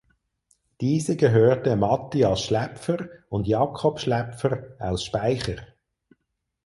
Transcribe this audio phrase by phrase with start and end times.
[0.81, 5.57] Diese gehörte Matthias Schläpfer und Jakob Schläpfer aus Speicher.